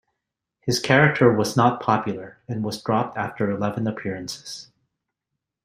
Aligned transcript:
His 0.61 0.79
character 0.79 1.31
was 1.31 1.55
not 1.55 1.79
popular, 1.79 2.39
and 2.47 2.63
was 2.63 2.81
dropped 2.81 3.19
after 3.19 3.51
eleven 3.51 3.85
appearances. 3.85 4.71